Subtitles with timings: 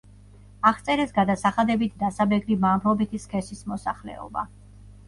[0.69, 4.51] აღწერეს გადასახადებით დასაბეგრი მამრობითი სქესის მოსახლეობა.